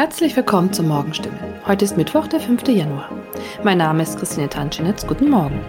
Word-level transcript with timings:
Herzlich 0.00 0.34
willkommen 0.34 0.72
zur 0.72 0.86
Morgenstimme. 0.86 1.36
Heute 1.66 1.84
ist 1.84 1.98
Mittwoch, 1.98 2.26
der 2.26 2.40
5. 2.40 2.66
Januar. 2.68 3.10
Mein 3.62 3.76
Name 3.76 4.02
ist 4.02 4.18
Christine 4.18 4.48
Tanschinetz. 4.48 5.06
Guten 5.06 5.28
Morgen. 5.28 5.60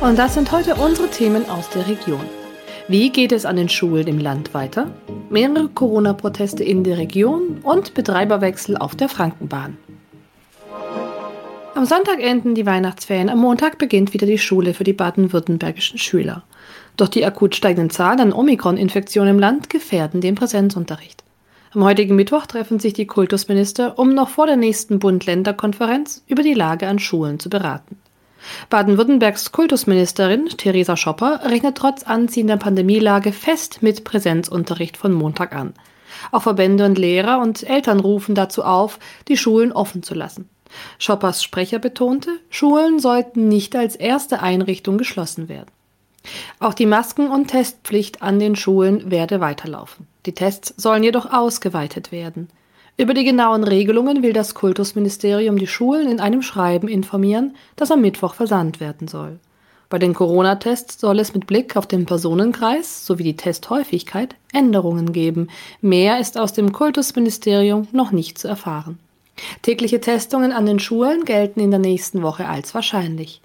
Und 0.00 0.16
das 0.16 0.34
sind 0.34 0.52
heute 0.52 0.76
unsere 0.76 1.10
Themen 1.10 1.50
aus 1.50 1.70
der 1.70 1.88
Region. 1.88 2.24
Wie 2.86 3.10
geht 3.10 3.32
es 3.32 3.46
an 3.46 3.56
den 3.56 3.68
Schulen 3.68 4.06
im 4.06 4.20
Land 4.20 4.54
weiter? 4.54 4.92
Mehrere 5.28 5.66
Corona-Proteste 5.66 6.62
in 6.62 6.84
der 6.84 6.98
Region 6.98 7.58
und 7.64 7.94
Betreiberwechsel 7.94 8.76
auf 8.76 8.94
der 8.94 9.08
Frankenbahn. 9.08 9.76
Am 11.74 11.84
Sonntag 11.84 12.22
enden 12.22 12.54
die 12.54 12.64
Weihnachtsferien, 12.64 13.28
am 13.28 13.40
Montag 13.40 13.78
beginnt 13.78 14.14
wieder 14.14 14.26
die 14.26 14.38
Schule 14.38 14.72
für 14.72 14.84
die 14.84 14.92
baden-württembergischen 14.92 15.98
Schüler. 15.98 16.44
Doch 16.98 17.08
die 17.08 17.24
akut 17.24 17.54
steigenden 17.54 17.90
Zahlen 17.90 18.18
an 18.18 18.32
Omikron-Infektionen 18.32 19.36
im 19.36 19.38
Land 19.38 19.70
gefährden 19.70 20.20
den 20.20 20.34
Präsenzunterricht. 20.34 21.22
Am 21.72 21.84
heutigen 21.84 22.16
Mittwoch 22.16 22.46
treffen 22.46 22.80
sich 22.80 22.92
die 22.92 23.06
Kultusminister, 23.06 23.98
um 24.00 24.14
noch 24.14 24.28
vor 24.28 24.46
der 24.46 24.56
nächsten 24.56 24.98
Bund-Länder-Konferenz 24.98 26.24
über 26.26 26.42
die 26.42 26.54
Lage 26.54 26.88
an 26.88 26.98
Schulen 26.98 27.38
zu 27.38 27.50
beraten. 27.50 27.98
Baden-Württembergs 28.68 29.52
Kultusministerin 29.52 30.48
Theresa 30.48 30.96
Schopper 30.96 31.42
rechnet 31.44 31.76
trotz 31.76 32.02
anziehender 32.02 32.56
Pandemielage 32.56 33.30
fest 33.30 33.80
mit 33.80 34.02
Präsenzunterricht 34.02 34.96
von 34.96 35.12
Montag 35.12 35.54
an. 35.54 35.74
Auch 36.32 36.42
Verbände 36.42 36.84
und 36.84 36.98
Lehrer 36.98 37.38
und 37.38 37.62
Eltern 37.62 38.00
rufen 38.00 38.34
dazu 38.34 38.64
auf, 38.64 38.98
die 39.28 39.36
Schulen 39.36 39.70
offen 39.70 40.02
zu 40.02 40.14
lassen. 40.14 40.48
Schoppers 40.98 41.44
Sprecher 41.44 41.78
betonte, 41.78 42.30
Schulen 42.50 42.98
sollten 42.98 43.46
nicht 43.46 43.76
als 43.76 43.94
erste 43.94 44.42
Einrichtung 44.42 44.98
geschlossen 44.98 45.48
werden. 45.48 45.70
Auch 46.58 46.74
die 46.74 46.86
Masken- 46.86 47.30
und 47.30 47.48
Testpflicht 47.48 48.22
an 48.22 48.38
den 48.38 48.56
Schulen 48.56 49.10
werde 49.10 49.40
weiterlaufen. 49.40 50.06
Die 50.26 50.34
Tests 50.34 50.74
sollen 50.76 51.02
jedoch 51.02 51.32
ausgeweitet 51.32 52.12
werden. 52.12 52.48
Über 52.96 53.14
die 53.14 53.24
genauen 53.24 53.62
Regelungen 53.62 54.22
will 54.22 54.32
das 54.32 54.54
Kultusministerium 54.54 55.56
die 55.56 55.68
Schulen 55.68 56.10
in 56.10 56.18
einem 56.18 56.42
Schreiben 56.42 56.88
informieren, 56.88 57.54
das 57.76 57.92
am 57.92 58.00
Mittwoch 58.00 58.34
versandt 58.34 58.80
werden 58.80 59.06
soll. 59.06 59.38
Bei 59.88 59.98
den 59.98 60.12
Corona-Tests 60.12 61.00
soll 61.00 61.18
es 61.18 61.32
mit 61.32 61.46
Blick 61.46 61.76
auf 61.76 61.86
den 61.86 62.04
Personenkreis 62.04 63.06
sowie 63.06 63.22
die 63.22 63.36
Testhäufigkeit 63.36 64.34
Änderungen 64.52 65.12
geben. 65.12 65.48
Mehr 65.80 66.20
ist 66.20 66.36
aus 66.36 66.52
dem 66.52 66.72
Kultusministerium 66.72 67.88
noch 67.92 68.10
nicht 68.10 68.36
zu 68.36 68.48
erfahren. 68.48 68.98
Tägliche 69.62 70.00
Testungen 70.00 70.52
an 70.52 70.66
den 70.66 70.78
Schulen 70.78 71.24
gelten 71.24 71.60
in 71.60 71.70
der 71.70 71.80
nächsten 71.80 72.22
Woche 72.22 72.48
als 72.48 72.74
wahrscheinlich. 72.74 73.40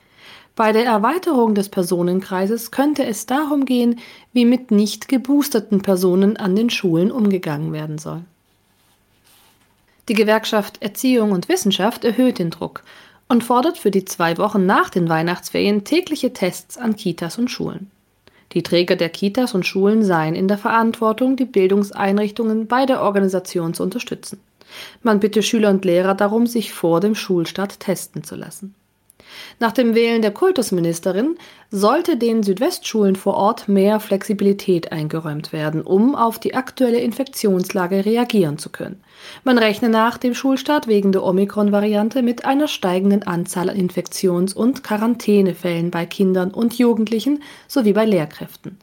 Bei 0.55 0.71
der 0.71 0.85
Erweiterung 0.85 1.55
des 1.55 1.69
Personenkreises 1.69 2.69
könnte 2.69 3.03
es 3.05 3.25
darum 3.25 3.65
gehen, 3.65 3.99
wie 4.33 4.45
mit 4.45 4.69
nicht 4.69 5.07
geboosterten 5.07 5.81
Personen 5.81 6.37
an 6.37 6.55
den 6.55 6.69
Schulen 6.69 7.11
umgegangen 7.11 7.73
werden 7.73 7.97
soll. 7.97 8.21
Die 10.09 10.13
Gewerkschaft 10.13 10.81
Erziehung 10.81 11.31
und 11.31 11.49
Wissenschaft 11.49 12.05
erhöht 12.05 12.37
den 12.37 12.51
Druck 12.51 12.83
und 13.27 13.43
fordert 13.43 13.79
für 13.79 13.89
die 13.89 14.05
zwei 14.05 14.37
Wochen 14.37 14.65
nach 14.67 14.89
den 14.89 15.09
Weihnachtsferien 15.09 15.85
tägliche 15.85 16.33
Tests 16.33 16.77
an 16.77 16.95
Kitas 16.95 17.39
und 17.39 17.49
Schulen. 17.49 17.89
Die 18.51 18.61
Träger 18.61 18.95
der 18.95 19.09
Kitas 19.09 19.55
und 19.55 19.65
Schulen 19.65 20.03
seien 20.03 20.35
in 20.35 20.47
der 20.47 20.59
Verantwortung, 20.59 21.35
die 21.35 21.45
Bildungseinrichtungen 21.45 22.67
bei 22.67 22.85
der 22.85 23.01
Organisation 23.01 23.73
zu 23.73 23.81
unterstützen. 23.81 24.39
Man 25.01 25.19
bitte 25.19 25.41
Schüler 25.41 25.71
und 25.71 25.85
Lehrer 25.85 26.13
darum, 26.13 26.45
sich 26.45 26.73
vor 26.73 26.99
dem 26.99 27.15
Schulstart 27.15 27.79
testen 27.79 28.23
zu 28.23 28.35
lassen. 28.35 28.75
Nach 29.59 29.71
dem 29.71 29.95
Wählen 29.95 30.21
der 30.21 30.31
Kultusministerin 30.31 31.37
sollte 31.71 32.17
den 32.17 32.43
Südwestschulen 32.43 33.15
vor 33.15 33.35
Ort 33.35 33.67
mehr 33.67 33.99
Flexibilität 33.99 34.91
eingeräumt 34.91 35.53
werden, 35.53 35.81
um 35.81 36.15
auf 36.15 36.39
die 36.39 36.53
aktuelle 36.53 36.99
Infektionslage 36.99 38.05
reagieren 38.05 38.57
zu 38.57 38.69
können. 38.69 39.01
Man 39.43 39.57
rechne 39.57 39.89
nach 39.89 40.17
dem 40.17 40.35
Schulstart 40.35 40.87
wegen 40.87 41.11
der 41.11 41.23
Omikron-Variante 41.23 42.23
mit 42.23 42.45
einer 42.45 42.67
steigenden 42.67 43.23
Anzahl 43.23 43.69
an 43.69 43.77
Infektions- 43.77 44.53
und 44.53 44.83
Quarantänefällen 44.83 45.91
bei 45.91 46.05
Kindern 46.05 46.51
und 46.51 46.77
Jugendlichen 46.77 47.41
sowie 47.67 47.93
bei 47.93 48.05
Lehrkräften. 48.05 48.77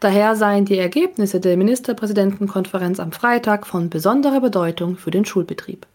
Daher 0.00 0.36
seien 0.36 0.64
die 0.64 0.78
Ergebnisse 0.78 1.40
der 1.40 1.56
Ministerpräsidentenkonferenz 1.56 2.98
am 2.98 3.12
Freitag 3.12 3.66
von 3.66 3.90
besonderer 3.90 4.40
Bedeutung 4.40 4.96
für 4.96 5.10
den 5.10 5.24
Schulbetrieb. 5.24 5.86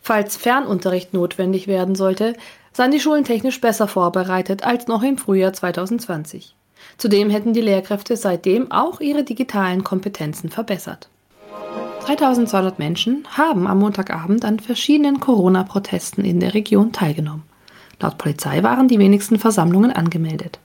Falls 0.00 0.36
Fernunterricht 0.36 1.14
notwendig 1.14 1.68
werden 1.68 1.94
sollte, 1.94 2.34
seien 2.72 2.90
die 2.90 3.00
Schulen 3.00 3.24
technisch 3.24 3.60
besser 3.60 3.88
vorbereitet 3.88 4.64
als 4.64 4.86
noch 4.86 5.02
im 5.02 5.18
Frühjahr 5.18 5.52
2020. 5.52 6.54
Zudem 6.98 7.30
hätten 7.30 7.52
die 7.52 7.60
Lehrkräfte 7.60 8.16
seitdem 8.16 8.70
auch 8.70 9.00
ihre 9.00 9.24
digitalen 9.24 9.84
Kompetenzen 9.84 10.50
verbessert. 10.50 11.08
3200 12.06 12.78
Menschen 12.78 13.24
haben 13.36 13.66
am 13.68 13.78
Montagabend 13.78 14.44
an 14.44 14.58
verschiedenen 14.58 15.20
Corona-Protesten 15.20 16.24
in 16.24 16.40
der 16.40 16.54
Region 16.54 16.92
teilgenommen. 16.92 17.44
Laut 18.00 18.18
Polizei 18.18 18.62
waren 18.64 18.88
die 18.88 18.98
wenigsten 18.98 19.38
Versammlungen 19.38 19.92
angemeldet. 19.92 20.58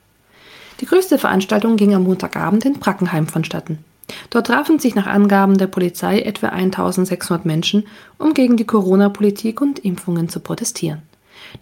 Die 0.80 0.86
größte 0.86 1.18
Veranstaltung 1.18 1.76
ging 1.76 1.94
am 1.94 2.04
Montagabend 2.04 2.64
in 2.64 2.80
Brackenheim 2.80 3.28
vonstatten. 3.28 3.84
Dort 4.30 4.48
trafen 4.48 4.78
sich 4.78 4.94
nach 4.94 5.06
Angaben 5.06 5.58
der 5.58 5.66
Polizei 5.66 6.20
etwa 6.20 6.48
1600 6.48 7.44
Menschen, 7.44 7.86
um 8.18 8.34
gegen 8.34 8.56
die 8.56 8.66
Corona-Politik 8.66 9.60
und 9.60 9.78
Impfungen 9.78 10.28
zu 10.28 10.40
protestieren. 10.40 11.02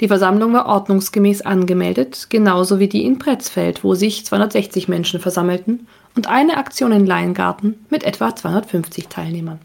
Die 0.00 0.08
Versammlung 0.08 0.52
war 0.52 0.66
ordnungsgemäß 0.66 1.42
angemeldet, 1.42 2.26
genauso 2.28 2.78
wie 2.78 2.88
die 2.88 3.04
in 3.04 3.18
Pretzfeld, 3.18 3.84
wo 3.84 3.94
sich 3.94 4.26
260 4.26 4.88
Menschen 4.88 5.20
versammelten, 5.20 5.86
und 6.14 6.28
eine 6.28 6.56
Aktion 6.56 6.92
in 6.92 7.06
Leingarten 7.06 7.84
mit 7.90 8.04
etwa 8.04 8.34
250 8.34 9.08
Teilnehmern. 9.08 9.58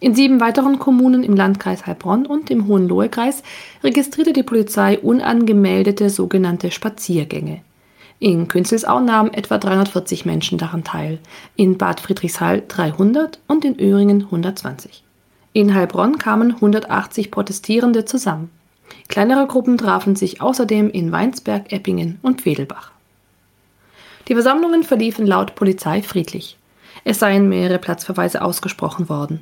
In 0.00 0.14
sieben 0.14 0.40
weiteren 0.40 0.78
Kommunen 0.78 1.22
im 1.22 1.36
Landkreis 1.36 1.86
Heilbronn 1.86 2.26
und 2.26 2.50
im 2.50 2.66
Hohenlohe-Kreis 2.66 3.42
registrierte 3.84 4.32
die 4.32 4.42
Polizei 4.42 4.98
unangemeldete 4.98 6.08
sogenannte 6.08 6.70
Spaziergänge. 6.70 7.60
In 8.18 8.48
Künzelsau 8.48 9.00
nahmen 9.00 9.32
etwa 9.32 9.58
340 9.58 10.24
Menschen 10.24 10.58
daran 10.58 10.84
teil, 10.84 11.18
in 11.56 11.78
Bad 11.78 12.00
Friedrichshall 12.00 12.62
300 12.66 13.38
und 13.46 13.64
in 13.64 13.78
Öhringen 13.78 14.22
120. 14.22 15.04
In 15.52 15.74
Heilbronn 15.74 16.18
kamen 16.18 16.52
180 16.52 17.30
Protestierende 17.30 18.04
zusammen. 18.04 18.50
Kleinere 19.08 19.46
Gruppen 19.46 19.78
trafen 19.78 20.16
sich 20.16 20.40
außerdem 20.40 20.90
in 20.90 21.12
Weinsberg, 21.12 21.72
Eppingen 21.72 22.18
und 22.22 22.44
Wedelbach. 22.44 22.92
Die 24.28 24.34
Versammlungen 24.34 24.84
verliefen 24.84 25.26
laut 25.26 25.54
Polizei 25.54 26.02
friedlich. 26.02 26.56
Es 27.04 27.18
seien 27.18 27.48
mehrere 27.48 27.78
Platzverweise 27.78 28.42
ausgesprochen 28.42 29.08
worden. 29.08 29.40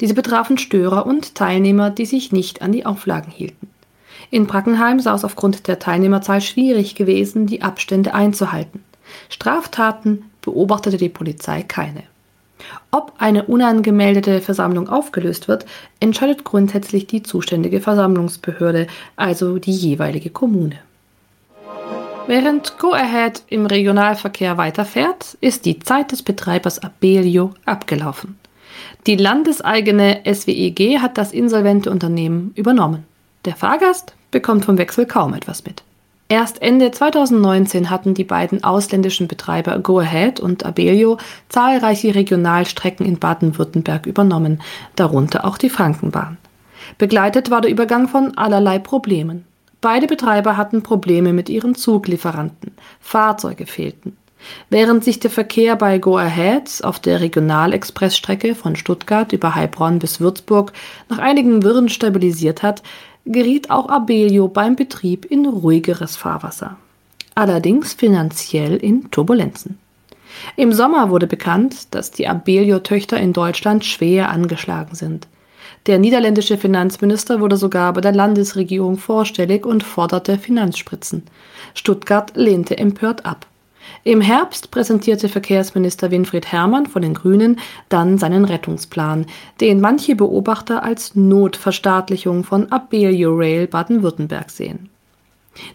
Diese 0.00 0.14
betrafen 0.14 0.58
Störer 0.58 1.06
und 1.06 1.34
Teilnehmer, 1.34 1.90
die 1.90 2.06
sich 2.06 2.32
nicht 2.32 2.62
an 2.62 2.72
die 2.72 2.86
Auflagen 2.86 3.30
hielten. 3.30 3.68
In 4.30 4.46
Brackenheim 4.46 5.00
sei 5.00 5.12
es 5.12 5.24
aufgrund 5.24 5.66
der 5.66 5.78
Teilnehmerzahl 5.78 6.40
schwierig 6.40 6.94
gewesen, 6.94 7.46
die 7.46 7.62
Abstände 7.62 8.14
einzuhalten. 8.14 8.84
Straftaten 9.28 10.30
beobachtete 10.40 10.96
die 10.96 11.08
Polizei 11.08 11.62
keine. 11.62 12.04
Ob 12.90 13.14
eine 13.18 13.44
unangemeldete 13.44 14.40
Versammlung 14.40 14.88
aufgelöst 14.88 15.48
wird, 15.48 15.66
entscheidet 16.00 16.44
grundsätzlich 16.44 17.06
die 17.06 17.22
zuständige 17.22 17.80
Versammlungsbehörde, 17.80 18.86
also 19.16 19.58
die 19.58 19.72
jeweilige 19.72 20.30
Kommune. 20.30 20.78
Während 22.26 22.78
Go 22.78 22.92
Ahead 22.92 23.42
im 23.48 23.66
Regionalverkehr 23.66 24.56
weiterfährt, 24.56 25.36
ist 25.40 25.64
die 25.64 25.80
Zeit 25.80 26.12
des 26.12 26.22
Betreibers 26.22 26.78
Abelio 26.80 27.54
abgelaufen. 27.64 28.38
Die 29.06 29.16
landeseigene 29.16 30.22
SWEG 30.32 31.00
hat 31.00 31.18
das 31.18 31.32
insolvente 31.32 31.90
Unternehmen 31.90 32.52
übernommen. 32.54 33.04
Der 33.46 33.56
Fahrgast 33.56 34.14
bekommt 34.30 34.64
vom 34.64 34.78
Wechsel 34.78 35.06
kaum 35.06 35.34
etwas 35.34 35.64
mit. 35.64 35.82
Erst 36.30 36.62
Ende 36.62 36.92
2019 36.92 37.90
hatten 37.90 38.14
die 38.14 38.22
beiden 38.22 38.62
ausländischen 38.62 39.26
Betreiber 39.26 39.80
Go 39.80 39.98
Ahead 39.98 40.38
und 40.38 40.64
Abelio 40.64 41.18
zahlreiche 41.48 42.14
Regionalstrecken 42.14 43.04
in 43.04 43.18
Baden-Württemberg 43.18 44.06
übernommen, 44.06 44.62
darunter 44.94 45.44
auch 45.44 45.58
die 45.58 45.70
Frankenbahn. 45.70 46.36
Begleitet 46.98 47.50
war 47.50 47.60
der 47.60 47.72
Übergang 47.72 48.06
von 48.06 48.38
allerlei 48.38 48.78
Problemen. 48.78 49.44
Beide 49.80 50.06
Betreiber 50.06 50.56
hatten 50.56 50.84
Probleme 50.84 51.32
mit 51.32 51.48
ihren 51.48 51.74
Zuglieferanten, 51.74 52.74
Fahrzeuge 53.00 53.66
fehlten. 53.66 54.16
Während 54.68 55.02
sich 55.02 55.18
der 55.18 55.30
Verkehr 55.30 55.74
bei 55.74 55.98
Go 55.98 56.16
Ahead 56.16 56.84
auf 56.84 57.00
der 57.00 57.20
Regionalexpressstrecke 57.20 58.54
von 58.54 58.76
Stuttgart 58.76 59.32
über 59.32 59.56
Heilbronn 59.56 59.98
bis 59.98 60.20
Würzburg 60.20 60.72
nach 61.08 61.18
einigen 61.18 61.64
Wirren 61.64 61.88
stabilisiert 61.88 62.62
hat, 62.62 62.82
geriet 63.24 63.70
auch 63.70 63.88
Abelio 63.88 64.48
beim 64.48 64.76
Betrieb 64.76 65.24
in 65.24 65.46
ruhigeres 65.46 66.16
Fahrwasser. 66.16 66.76
Allerdings 67.34 67.92
finanziell 67.92 68.76
in 68.76 69.10
Turbulenzen. 69.10 69.78
Im 70.56 70.72
Sommer 70.72 71.10
wurde 71.10 71.26
bekannt, 71.26 71.94
dass 71.94 72.10
die 72.10 72.28
Abelio-Töchter 72.28 73.18
in 73.18 73.32
Deutschland 73.32 73.84
schwer 73.84 74.30
angeschlagen 74.30 74.94
sind. 74.94 75.26
Der 75.86 75.98
niederländische 75.98 76.58
Finanzminister 76.58 77.40
wurde 77.40 77.56
sogar 77.56 77.92
bei 77.92 78.00
der 78.00 78.12
Landesregierung 78.12 78.98
vorstellig 78.98 79.64
und 79.64 79.82
forderte 79.82 80.38
Finanzspritzen. 80.38 81.22
Stuttgart 81.74 82.32
lehnte 82.36 82.76
empört 82.76 83.24
ab. 83.24 83.46
Im 84.04 84.20
Herbst 84.20 84.70
präsentierte 84.70 85.28
Verkehrsminister 85.28 86.10
Winfried 86.10 86.46
Herrmann 86.52 86.86
von 86.86 87.02
den 87.02 87.14
Grünen 87.14 87.58
dann 87.88 88.18
seinen 88.18 88.44
Rettungsplan, 88.44 89.26
den 89.60 89.80
manche 89.80 90.16
Beobachter 90.16 90.82
als 90.82 91.14
Notverstaatlichung 91.14 92.44
von 92.44 92.70
Abellio 92.72 93.34
Rail 93.34 93.66
Baden-Württemberg 93.66 94.50
sehen. 94.50 94.88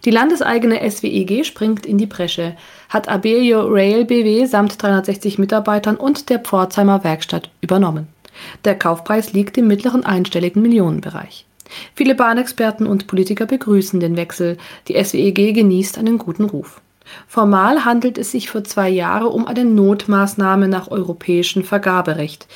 Die 0.05 0.11
landeseigene 0.11 0.89
SWEG 0.89 1.45
springt 1.45 1.85
in 1.85 1.97
die 1.97 2.05
Bresche, 2.05 2.55
hat 2.89 3.09
Abellio 3.09 3.67
Rail 3.67 4.05
BW 4.05 4.45
samt 4.45 4.81
360 4.81 5.37
Mitarbeitern 5.37 5.97
und 5.97 6.29
der 6.29 6.39
Pforzheimer 6.39 7.03
Werkstatt 7.03 7.49
übernommen. 7.61 8.07
Der 8.63 8.77
Kaufpreis 8.77 9.33
liegt 9.33 9.57
im 9.57 9.67
mittleren 9.67 10.05
einstelligen 10.05 10.61
Millionenbereich. 10.61 11.45
Viele 11.93 12.15
Bahnexperten 12.15 12.87
und 12.87 13.07
Politiker 13.07 13.45
begrüßen 13.45 13.99
den 13.99 14.17
Wechsel. 14.17 14.57
Die 14.87 15.01
SWEG 15.03 15.53
genießt 15.53 15.97
einen 15.97 16.17
guten 16.17 16.45
Ruf. 16.45 16.81
Formal 17.27 17.85
handelt 17.85 18.17
es 18.17 18.31
sich 18.31 18.49
für 18.49 18.63
zwei 18.63 18.89
Jahre 18.89 19.29
um 19.29 19.47
eine 19.47 19.65
Notmaßnahme 19.65 20.67
nach 20.67 20.89
europäischem 20.89 21.63
Vergaberecht. 21.63 22.47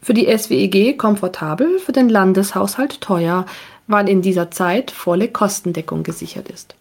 Für 0.00 0.14
die 0.14 0.26
SWEG 0.36 0.96
komfortabel, 0.96 1.78
für 1.78 1.92
den 1.92 2.08
Landeshaushalt 2.08 3.00
teuer, 3.00 3.46
weil 3.86 4.08
in 4.08 4.22
dieser 4.22 4.50
Zeit 4.50 4.90
volle 4.90 5.28
Kostendeckung 5.28 6.02
gesichert 6.02 6.48
ist. 6.48 6.74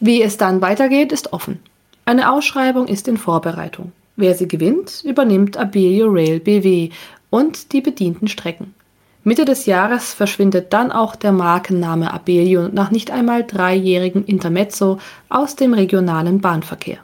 Wie 0.00 0.22
es 0.22 0.36
dann 0.36 0.60
weitergeht, 0.60 1.12
ist 1.12 1.32
offen. 1.32 1.60
Eine 2.04 2.32
Ausschreibung 2.32 2.88
ist 2.88 3.08
in 3.08 3.16
Vorbereitung. 3.16 3.92
Wer 4.16 4.34
sie 4.34 4.48
gewinnt, 4.48 5.02
übernimmt 5.04 5.56
Abellio 5.56 6.08
Rail 6.08 6.40
BW 6.40 6.90
und 7.30 7.72
die 7.72 7.80
bedienten 7.80 8.28
Strecken. 8.28 8.74
Mitte 9.24 9.44
des 9.44 9.66
Jahres 9.66 10.14
verschwindet 10.14 10.72
dann 10.72 10.90
auch 10.90 11.14
der 11.14 11.30
Markenname 11.30 12.12
Abellio 12.12 12.68
nach 12.68 12.90
nicht 12.90 13.12
einmal 13.12 13.44
dreijährigen 13.44 14.24
Intermezzo 14.24 14.98
aus 15.28 15.54
dem 15.54 15.74
regionalen 15.74 16.40
Bahnverkehr. 16.40 16.98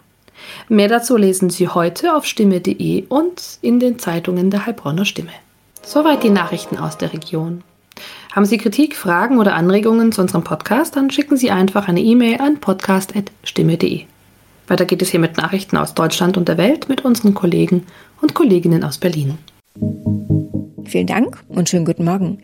Mehr 0.68 0.88
dazu 0.88 1.16
lesen 1.16 1.50
Sie 1.50 1.68
heute 1.68 2.16
auf 2.16 2.24
stimme.de 2.24 3.04
und 3.08 3.58
in 3.60 3.78
den 3.78 3.98
Zeitungen 3.98 4.50
der 4.50 4.66
Heilbronner 4.66 5.04
Stimme. 5.04 5.30
Soweit 5.82 6.22
die 6.24 6.30
Nachrichten 6.30 6.76
aus 6.76 6.98
der 6.98 7.12
Region. 7.12 7.62
Haben 8.32 8.46
Sie 8.46 8.58
Kritik, 8.58 8.96
Fragen 8.96 9.38
oder 9.38 9.54
Anregungen 9.54 10.12
zu 10.12 10.20
unserem 10.20 10.44
Podcast, 10.44 10.96
dann 10.96 11.10
schicken 11.10 11.36
Sie 11.36 11.50
einfach 11.50 11.88
eine 11.88 12.00
E-Mail 12.00 12.40
an 12.40 12.58
podcast.stimme.de. 12.58 14.04
Weiter 14.66 14.84
geht 14.84 15.02
es 15.02 15.10
hier 15.10 15.20
mit 15.20 15.36
Nachrichten 15.36 15.76
aus 15.76 15.94
Deutschland 15.94 16.36
und 16.36 16.48
der 16.48 16.58
Welt 16.58 16.88
mit 16.88 17.04
unseren 17.04 17.34
Kollegen 17.34 17.86
und 18.20 18.34
Kolleginnen 18.34 18.84
aus 18.84 18.98
Berlin. 18.98 19.38
Vielen 20.84 21.06
Dank 21.06 21.44
und 21.48 21.68
schönen 21.68 21.84
guten 21.84 22.04
Morgen. 22.04 22.38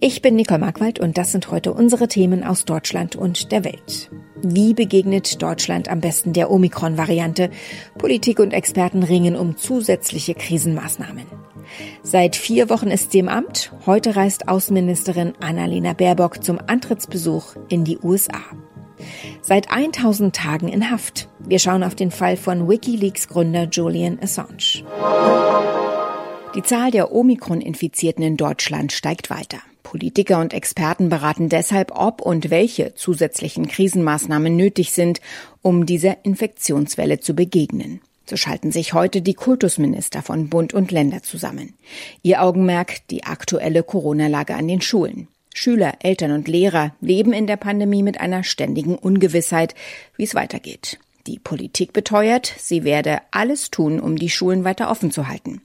Ich 0.00 0.22
bin 0.22 0.36
Nicole 0.36 0.60
Markwald 0.60 1.00
und 1.00 1.18
das 1.18 1.32
sind 1.32 1.50
heute 1.50 1.72
unsere 1.72 2.06
Themen 2.06 2.44
aus 2.44 2.64
Deutschland 2.64 3.16
und 3.16 3.50
der 3.50 3.64
Welt. 3.64 4.10
Wie 4.40 4.72
begegnet 4.72 5.42
Deutschland 5.42 5.88
am 5.88 6.00
besten 6.00 6.32
der 6.32 6.50
Omikron-Variante? 6.50 7.50
Politik 7.98 8.38
und 8.38 8.52
Experten 8.52 9.02
ringen 9.02 9.34
um 9.34 9.56
zusätzliche 9.56 10.34
Krisenmaßnahmen. 10.34 11.24
Seit 12.02 12.36
vier 12.36 12.70
Wochen 12.70 12.88
ist 12.88 13.10
sie 13.10 13.18
im 13.18 13.28
Amt. 13.28 13.72
Heute 13.84 14.14
reist 14.14 14.48
Außenministerin 14.48 15.32
Annalena 15.40 15.92
Baerbock 15.92 16.44
zum 16.44 16.60
Antrittsbesuch 16.64 17.56
in 17.68 17.84
die 17.84 17.98
USA. 17.98 18.40
Seit 19.42 19.70
1000 19.70 20.34
Tagen 20.34 20.68
in 20.68 20.90
Haft. 20.90 21.28
Wir 21.40 21.58
schauen 21.58 21.82
auf 21.82 21.94
den 21.94 22.10
Fall 22.10 22.36
von 22.36 22.68
Wikileaks 22.68 23.28
Gründer 23.28 23.64
Julian 23.64 24.18
Assange. 24.22 24.84
Die 26.54 26.62
Zahl 26.62 26.90
der 26.90 27.12
Omikron-Infizierten 27.12 28.24
in 28.24 28.36
Deutschland 28.38 28.92
steigt 28.92 29.28
weiter. 29.28 29.58
Politiker 29.82 30.40
und 30.40 30.54
Experten 30.54 31.10
beraten 31.10 31.48
deshalb, 31.50 31.92
ob 31.94 32.22
und 32.22 32.50
welche 32.50 32.94
zusätzlichen 32.94 33.68
Krisenmaßnahmen 33.68 34.56
nötig 34.56 34.92
sind, 34.92 35.20
um 35.60 35.84
dieser 35.84 36.24
Infektionswelle 36.24 37.20
zu 37.20 37.34
begegnen. 37.34 38.00
So 38.24 38.36
schalten 38.36 38.72
sich 38.72 38.94
heute 38.94 39.20
die 39.22 39.34
Kultusminister 39.34 40.22
von 40.22 40.48
Bund 40.48 40.74
und 40.74 40.90
Länder 40.90 41.22
zusammen. 41.22 41.74
Ihr 42.22 42.42
Augenmerk 42.42 43.06
die 43.08 43.24
aktuelle 43.24 43.82
Corona-Lage 43.82 44.54
an 44.54 44.68
den 44.68 44.80
Schulen. 44.80 45.28
Schüler, 45.54 45.94
Eltern 46.00 46.32
und 46.32 46.48
Lehrer 46.48 46.94
leben 47.00 47.32
in 47.32 47.46
der 47.46 47.56
Pandemie 47.56 48.02
mit 48.02 48.20
einer 48.20 48.44
ständigen 48.44 48.96
Ungewissheit, 48.96 49.74
wie 50.16 50.24
es 50.24 50.34
weitergeht. 50.34 50.98
Die 51.26 51.38
Politik 51.38 51.92
beteuert, 51.92 52.52
sie 52.58 52.84
werde 52.84 53.20
alles 53.30 53.70
tun, 53.70 54.00
um 54.00 54.16
die 54.16 54.30
Schulen 54.30 54.64
weiter 54.64 54.90
offen 54.90 55.10
zu 55.10 55.28
halten. 55.28 55.62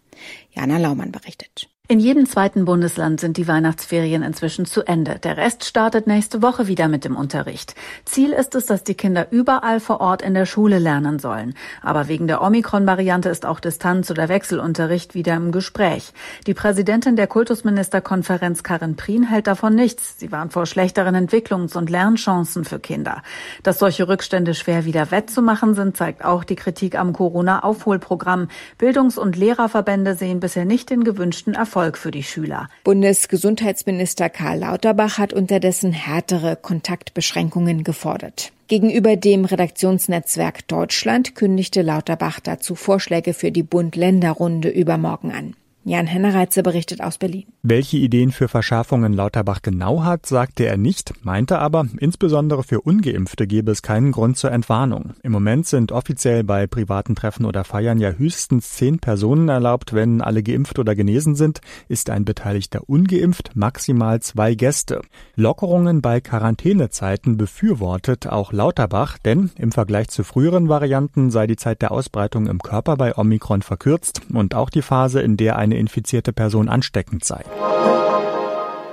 Jana 0.52 0.78
Laumann 0.78 1.12
berichtet. 1.12 1.70
In 1.94 2.00
jedem 2.00 2.26
zweiten 2.26 2.66
Bundesland 2.66 3.20
sind 3.20 3.38
die 3.38 3.48
Weihnachtsferien 3.48 4.24
inzwischen 4.24 4.66
zu 4.66 4.82
Ende. 4.82 5.20
Der 5.20 5.38
Rest 5.38 5.64
startet 5.64 6.08
nächste 6.08 6.42
Woche 6.42 6.66
wieder 6.66 6.88
mit 6.88 7.06
dem 7.06 7.16
Unterricht. 7.16 7.76
Ziel 8.04 8.32
ist 8.32 8.56
es, 8.56 8.66
dass 8.66 8.84
die 8.84 8.96
Kinder 8.96 9.28
überall 9.30 9.80
vor 9.80 10.02
Ort 10.02 10.24
in 10.24 10.34
der 10.34 10.48
Schule 10.48 10.80
lernen 10.80 11.20
sollen. 11.20 11.54
Aber 11.84 12.08
wegen 12.08 12.26
der 12.26 12.42
Omikron-Variante 12.42 13.30
ist 13.30 13.46
auch 13.46 13.60
Distanz- 13.60 14.10
oder 14.10 14.28
Wechselunterricht 14.28 15.14
wieder 15.14 15.36
im 15.36 15.52
Gespräch. 15.52 16.14
Die 16.48 16.56
Präsidentin 16.56 17.16
der 17.16 17.28
Kultusministerkonferenz 17.28 18.64
Karin 18.64 18.96
Prien 18.96 19.30
hält 19.30 19.46
davon 19.46 19.76
nichts. 19.76 20.18
Sie 20.18 20.32
warnt 20.32 20.52
vor 20.52 20.66
schlechteren 20.66 21.14
Entwicklungs- 21.14 21.78
und 21.78 21.92
Lernchancen 21.92 22.66
für 22.66 22.80
Kinder. 22.80 23.22
Dass 23.62 23.78
solche 23.78 24.08
Rückstände 24.08 24.56
schwer 24.56 24.86
wieder 24.86 25.12
wettzumachen 25.12 25.76
sind, 25.76 25.96
zeigt 25.96 26.26
auch 26.26 26.44
die 26.44 26.56
Kritik 26.56 26.98
am 26.98 27.14
Corona-Aufholprogramm. 27.14 28.48
Bildungs- 28.80 29.20
und 29.20 29.36
Lehrerverbände 29.36 30.16
sehen 30.16 30.40
bisher 30.40 30.66
nicht 30.66 30.90
den 30.90 31.04
gewünschten 31.04 31.54
Erfolg 31.54 31.83
Erfolg 31.84 31.98
für 31.98 32.12
die 32.12 32.24
Schüler. 32.24 32.70
Bundesgesundheitsminister 32.86 34.30
Karl 34.30 34.60
Lauterbach 34.60 35.18
hat 35.18 35.34
unterdessen 35.34 35.92
härtere 35.92 36.56
Kontaktbeschränkungen 36.56 37.84
gefordert. 37.84 38.54
Gegenüber 38.70 39.18
dem 39.18 39.44
Redaktionsnetzwerk 39.44 40.66
Deutschland 40.70 41.36
kündigte 41.36 41.82
Lauterbach 41.82 42.40
dazu 42.40 42.76
Vorschläge 42.76 43.34
für 43.34 43.52
die 43.52 43.64
Bund-Länder-Runde 43.64 44.70
übermorgen 44.70 45.34
an. 45.34 45.56
Jan 45.86 46.08
Hennereitze 46.08 46.64
berichtet 46.64 47.02
aus 47.02 47.18
Berlin. 47.18 47.44
Welche 47.62 47.98
Ideen 47.98 48.32
für 48.32 48.48
Verschärfungen 48.48 49.12
Lauterbach 49.12 49.62
genau 49.62 50.06
hat, 50.06 50.26
sagte 50.26 50.66
er 50.66 50.78
nicht, 50.78 51.14
meinte 51.26 51.60
aber, 51.60 51.86
insbesondere 52.00 52.64
für 52.64 52.80
Ungeimpfte 52.80 53.48
gebe 53.48 53.70
es 53.72 53.82
keinen 53.82 54.14
Grund 54.14 54.38
zur 54.38 54.54
Entwarnung. 54.54 55.12
Im 55.24 55.34
Moment 55.34 55.68
sind 55.68 55.92
offiziell 55.92 56.46
bei 56.46 56.68
privaten 56.68 57.16
Treffen 57.16 57.44
oder 57.46 57.66
Feiern 57.66 58.00
ja 58.00 58.12
höchstens 58.12 58.72
zehn 58.72 59.00
Personen 59.00 59.50
erlaubt. 59.50 59.94
Wenn 59.94 60.22
alle 60.22 60.42
geimpft 60.42 60.80
oder 60.80 60.96
genesen 60.96 61.36
sind, 61.36 61.60
ist 61.90 62.10
ein 62.10 62.24
Beteiligter 62.24 62.88
ungeimpft, 62.88 63.52
maximal 63.54 64.22
zwei 64.22 64.56
Gäste. 64.56 65.02
Lockerungen 65.36 66.02
bei 66.02 66.22
Quarantänezeiten 66.22 67.36
befürwortet 67.36 68.28
auch 68.28 68.54
Lauterbach, 68.54 69.18
denn 69.18 69.52
im 69.58 69.74
Vergleich 69.74 70.08
zu 70.08 70.24
früheren 70.24 70.70
Varianten 70.70 71.30
sei 71.30 71.46
die 71.46 71.58
Zeit 71.58 71.82
der 71.82 71.92
Ausbreitung 71.92 72.48
im 72.48 72.60
Körper 72.60 72.96
bei 72.96 73.18
Omikron 73.18 73.64
verkürzt 73.64 74.22
und 74.34 74.56
auch 74.56 74.70
die 74.70 74.82
Phase, 74.82 75.20
in 75.20 75.36
der 75.36 75.58
eine 75.58 75.73
eine 75.74 75.80
infizierte 75.80 76.34
Person 76.34 76.70
ansteckend 76.70 77.26
sei. 77.26 77.44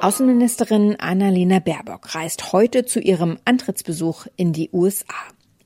Außenministerin 0.00 0.96
Annalena 0.98 1.58
Baerbock 1.58 2.14
reist 2.14 2.52
heute 2.52 2.86
zu 2.86 3.00
ihrem 3.00 3.38
Antrittsbesuch 3.44 4.26
in 4.36 4.54
die 4.54 4.70
USA. 4.72 5.14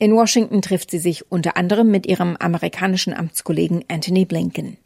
In 0.00 0.16
Washington 0.16 0.60
trifft 0.60 0.90
sie 0.90 0.98
sich 0.98 1.30
unter 1.30 1.56
anderem 1.56 1.88
mit 1.88 2.06
ihrem 2.06 2.36
amerikanischen 2.36 3.14
Amtskollegen 3.14 3.84
Anthony 3.88 4.24
Blinken. 4.24 4.76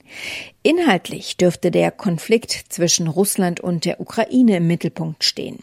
Inhaltlich 0.62 1.38
dürfte 1.38 1.70
der 1.70 1.90
Konflikt 1.90 2.52
zwischen 2.68 3.08
Russland 3.08 3.58
und 3.60 3.86
der 3.86 4.00
Ukraine 4.00 4.58
im 4.58 4.66
Mittelpunkt 4.66 5.24
stehen. 5.24 5.60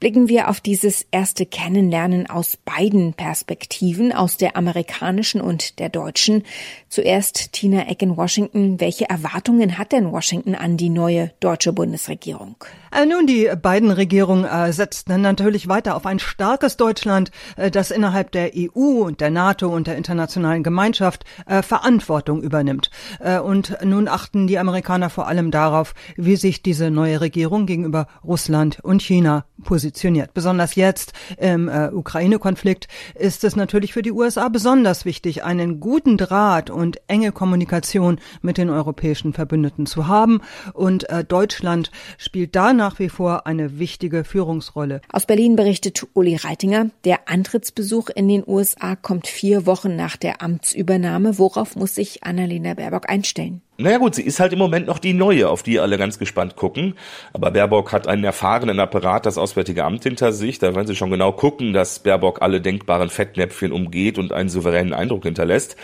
Blicken 0.00 0.30
wir 0.30 0.48
auf 0.48 0.62
dieses 0.62 1.04
erste 1.10 1.44
Kennenlernen 1.44 2.26
aus 2.26 2.56
beiden 2.56 3.12
Perspektiven, 3.12 4.14
aus 4.14 4.38
der 4.38 4.56
amerikanischen 4.56 5.42
und 5.42 5.78
der 5.78 5.90
deutschen. 5.90 6.44
Zuerst 6.88 7.52
Tina 7.52 7.86
Eck 7.86 8.00
in 8.00 8.16
Washington. 8.16 8.80
Welche 8.80 9.10
Erwartungen 9.10 9.76
hat 9.76 9.92
denn 9.92 10.10
Washington 10.10 10.54
an 10.54 10.78
die 10.78 10.88
neue 10.88 11.32
deutsche 11.40 11.74
Bundesregierung? 11.74 12.56
Äh, 12.92 13.04
nun, 13.04 13.26
die 13.26 13.50
beiden 13.60 13.90
Regierungen 13.90 14.46
äh, 14.46 14.72
setzen 14.72 15.20
natürlich 15.20 15.68
weiter 15.68 15.94
auf 15.94 16.06
ein 16.06 16.18
starkes 16.18 16.78
Deutschland, 16.78 17.30
äh, 17.56 17.70
das 17.70 17.90
innerhalb 17.90 18.32
der 18.32 18.52
EU 18.56 19.04
und 19.04 19.20
der 19.20 19.30
NATO 19.30 19.68
und 19.68 19.86
der 19.86 19.98
internationalen 19.98 20.62
Gemeinschaft 20.62 21.26
äh, 21.44 21.60
Verantwortung 21.60 22.42
übernimmt. 22.42 22.90
Äh, 23.20 23.38
und 23.38 23.76
nun 23.84 24.08
achten 24.08 24.46
die 24.46 24.58
Amerikaner 24.58 25.10
vor 25.10 25.28
allem 25.28 25.50
darauf, 25.50 25.94
wie 26.16 26.36
sich 26.36 26.62
diese 26.62 26.90
neue 26.90 27.20
Regierung 27.20 27.66
gegenüber 27.66 28.06
Russland 28.24 28.80
und 28.82 29.02
China 29.02 29.44
positioniert. 29.62 29.89
Besonders 30.34 30.74
jetzt 30.74 31.12
im 31.38 31.68
äh, 31.68 31.90
Ukraine-Konflikt 31.92 32.88
ist 33.14 33.44
es 33.44 33.56
natürlich 33.56 33.92
für 33.92 34.02
die 34.02 34.12
USA 34.12 34.48
besonders 34.48 35.04
wichtig, 35.04 35.44
einen 35.44 35.80
guten 35.80 36.16
Draht 36.16 36.70
und 36.70 37.00
enge 37.06 37.32
Kommunikation 37.32 38.18
mit 38.42 38.58
den 38.58 38.70
europäischen 38.70 39.32
Verbündeten 39.32 39.86
zu 39.86 40.06
haben. 40.06 40.40
Und 40.72 41.08
äh, 41.10 41.24
Deutschland 41.24 41.90
spielt 42.18 42.56
da 42.56 42.72
nach 42.72 42.98
wie 42.98 43.08
vor 43.08 43.46
eine 43.46 43.78
wichtige 43.78 44.24
Führungsrolle. 44.24 45.00
Aus 45.12 45.26
Berlin 45.26 45.56
berichtet 45.56 46.06
Uli 46.14 46.36
Reitinger, 46.36 46.90
der 47.04 47.28
Antrittsbesuch 47.28 48.08
in 48.10 48.28
den 48.28 48.44
USA 48.46 48.96
kommt 48.96 49.26
vier 49.26 49.66
Wochen 49.66 49.96
nach 49.96 50.16
der 50.16 50.42
Amtsübernahme. 50.42 51.38
Worauf 51.38 51.76
muss 51.76 51.94
sich 51.94 52.24
Annalena 52.24 52.74
Baerbock 52.74 53.08
einstellen? 53.08 53.62
Naja 53.80 53.96
gut, 53.96 54.14
sie 54.14 54.22
ist 54.22 54.40
halt 54.40 54.52
im 54.52 54.58
Moment 54.58 54.86
noch 54.88 54.98
die 54.98 55.14
neue, 55.14 55.48
auf 55.48 55.62
die 55.62 55.80
alle 55.80 55.96
ganz 55.96 56.18
gespannt 56.18 56.54
gucken. 56.54 56.96
Aber 57.32 57.50
Baerbock 57.50 57.92
hat 57.92 58.06
einen 58.06 58.24
erfahrenen 58.24 58.78
Apparat, 58.78 59.24
das 59.24 59.38
Auswärtige 59.38 59.84
Amt 59.84 60.02
hinter 60.02 60.34
sich. 60.34 60.58
Da 60.58 60.74
werden 60.74 60.86
sie 60.86 60.94
schon 60.94 61.10
genau 61.10 61.32
gucken, 61.32 61.72
dass 61.72 61.98
Baerbock 62.00 62.42
alle 62.42 62.60
denkbaren 62.60 63.08
Fettnäpfchen 63.08 63.72
umgeht 63.72 64.18
und 64.18 64.34
einen 64.34 64.50
souveränen 64.50 64.92
Eindruck 64.92 65.22
hinterlässt. 65.22 65.76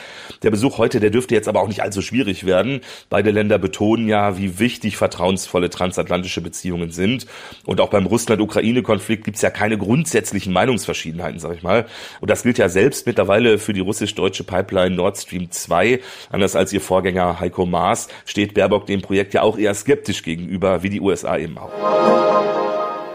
Der 0.43 0.51
Besuch 0.51 0.77
heute, 0.77 1.01
der 1.01 1.09
dürfte 1.09 1.35
jetzt 1.35 1.49
aber 1.49 1.63
auch 1.63 1.69
nicht 1.69 1.83
allzu 1.83 2.03
schwierig 2.03 2.45
werden. 2.45 2.83
Beide 3.09 3.31
Länder 3.31 3.57
betonen 3.59 4.09
ja, 4.09 4.37
wie 4.37 4.59
wichtig 4.59 4.99
vertrauensvolle 4.99 5.71
transatlantische 5.71 6.43
Beziehungen 6.43 6.91
sind. 6.91 7.27
Und 7.65 7.81
auch 7.81 7.89
beim 7.89 8.05
Russland-Ukraine-Konflikt 8.05 9.25
gibt's 9.25 9.41
ja 9.41 9.49
keine 9.49 9.79
grundsätzlichen 9.79 10.53
Meinungsverschiedenheiten, 10.53 11.39
sag 11.39 11.55
ich 11.55 11.63
mal. 11.63 11.87
Und 12.21 12.31
das 12.31 12.43
gilt 12.43 12.59
ja 12.59 12.69
selbst 12.69 13.07
mittlerweile 13.07 13.59
für 13.59 13.73
die 13.73 13.81
russisch-deutsche 13.81 14.45
Pipeline 14.45 14.95
Nord 14.95 15.17
Stream 15.17 15.51
2, 15.51 16.01
anders 16.31 16.57
als 16.57 16.75
ihr 16.75 16.83
Vorgänger 16.83 17.41
Heiko 17.41 17.65
Maas 17.65 17.86
Maß 17.87 18.09
steht 18.25 18.55
Baerbock 18.55 18.87
dem 18.87 19.01
Projekt 19.01 19.35
ja 19.35 19.43
auch 19.43 19.57
eher 19.57 19.75
skeptisch 19.75 20.23
gegenüber, 20.25 20.83
wie 20.83 20.91
die 20.91 21.01
USA 21.01 21.39
eben 21.39 21.57
auch. 21.57 21.71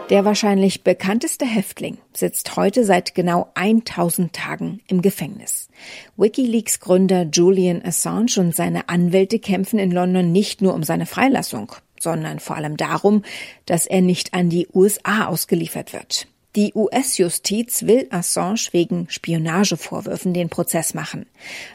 Der 0.08 0.24
wahrscheinlich 0.24 0.82
bekannteste 0.82 1.46
Häftling 1.46 1.98
sitzt 2.12 2.56
heute 2.56 2.84
seit 2.84 3.14
genau 3.14 3.50
1000 3.54 4.32
Tagen 4.32 4.80
im 4.86 5.00
Gefängnis. 5.00 5.68
Wikileaks 6.16 6.80
Gründer 6.80 7.26
Julian 7.30 7.82
Assange 7.84 8.38
und 8.38 8.54
seine 8.54 8.88
Anwälte 8.88 9.38
kämpfen 9.38 9.78
in 9.78 9.90
London 9.90 10.32
nicht 10.32 10.60
nur 10.60 10.74
um 10.74 10.82
seine 10.82 11.06
Freilassung, 11.06 11.72
sondern 12.00 12.40
vor 12.40 12.56
allem 12.56 12.76
darum, 12.76 13.22
dass 13.66 13.86
er 13.86 14.00
nicht 14.00 14.34
an 14.34 14.50
die 14.50 14.68
USA 14.74 15.26
ausgeliefert 15.26 15.92
wird. 15.92 16.26
Die 16.54 16.74
US-Justiz 16.74 17.86
will 17.86 18.08
Assange 18.10 18.68
wegen 18.72 19.08
Spionagevorwürfen 19.08 20.34
den 20.34 20.50
Prozess 20.50 20.92
machen. 20.92 21.24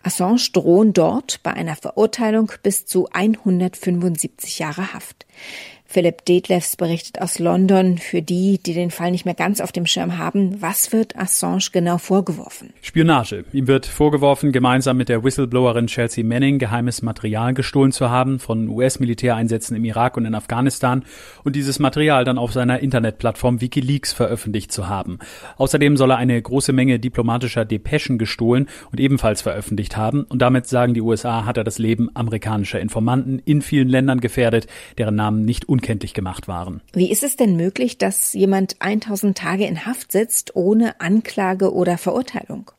Assange 0.04 0.52
drohen 0.54 0.94
dort 0.94 1.42
bei 1.42 1.52
einer 1.52 1.76
Verurteilung 1.76 2.52
bis 2.62 2.86
zu 2.86 3.10
175 3.12 4.60
Jahre 4.60 4.94
Haft. 4.94 5.26
Philipp 5.90 6.26
Detlefs 6.26 6.76
berichtet 6.76 7.22
aus 7.22 7.40
London. 7.40 7.98
Für 7.98 8.22
die, 8.22 8.60
die 8.64 8.74
den 8.74 8.92
Fall 8.92 9.12
nicht 9.12 9.24
mehr 9.24 9.34
ganz 9.34 9.62
auf 9.62 9.72
dem 9.72 9.86
Schirm 9.86 10.18
haben, 10.18 10.62
was 10.62 10.92
wird 10.92 11.18
Assange 11.18 11.70
genau 11.72 11.98
vorgeworfen? 11.98 12.74
Spionage. 12.82 13.46
Ihm 13.54 13.68
wird 13.68 13.86
vorgeworfen, 13.86 14.52
gemeinsam 14.52 14.98
mit 14.98 15.08
der 15.08 15.24
Whistleblowerin 15.24 15.88
Chelsea 15.88 16.26
Manning 16.26 16.60
geheimes 16.60 17.02
Material 17.02 17.54
gestohlen 17.54 17.94
zu 17.94 18.10
haben 18.10 18.40
von 18.40 18.68
US-Militäreinsätzen 18.68 19.78
im 19.78 19.86
Irak 19.86 20.18
und 20.18 20.26
in 20.26 20.36
Afghanistan 20.36 21.06
und 21.46 21.56
dieses 21.56 21.80
Material 21.80 22.26
dann 22.26 22.38
auf 22.38 22.52
seiner 22.52 22.80
Internetplattform 22.80 23.62
Wikileaks 23.62 24.12
veröffentlicht 24.12 24.74
zu 24.74 24.90
haben. 24.90 25.20
Außerdem 25.56 25.96
soll 25.96 26.12
er 26.12 26.18
eine 26.18 26.42
große 26.42 26.74
Menge 26.74 27.00
diplomatischer 27.00 27.64
Depeschen 27.64 28.18
gestohlen 28.18 28.68
und 28.92 29.00
ebenfalls 29.00 29.42
veröffentlicht 29.42 29.96
haben 29.96 30.24
und 30.24 30.42
damit 30.42 30.68
sagen 30.68 30.94
die 30.94 31.02
USA, 31.02 31.46
hat 31.46 31.56
er 31.56 31.64
das 31.64 31.80
Leben 31.80 32.10
amerikanischer 32.14 32.82
Informanten 32.82 33.42
in 33.46 33.62
vielen 33.62 33.88
Ländern 33.88 34.20
gefährdet, 34.20 34.68
deren 34.98 35.16
Namen 35.16 35.46
nicht 35.46 35.70
unkenntlich 35.78 36.16
gemacht 36.16 36.48
waren. 36.48 36.82
Wie 36.94 37.12
ist 37.12 37.24
es 37.24 37.36
denn 37.36 37.56
möglich, 37.56 38.00
dass 38.00 38.34
jemand 38.34 38.78
1000 38.80 39.38
Tage 39.38 39.66
in 39.66 39.86
Haft 39.86 40.12
sitzt 40.12 40.56
ohne 40.56 41.00
Anklage 41.00 41.72
oder 41.72 42.00
Verurteilung? 42.00 42.72